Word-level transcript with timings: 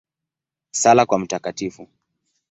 Sala 0.71 1.05
kwa 1.05 1.17
Mt. 1.19 1.33